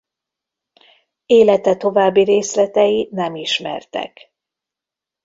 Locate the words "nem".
3.11-3.35